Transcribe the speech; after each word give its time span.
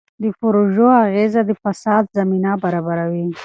د 0.23 0.23
پروژو 0.39 0.87
اغېز 1.05 1.33
د 1.49 1.51
فساد 1.63 2.03
زمینه 2.17 2.51
برابروي. 2.63 3.27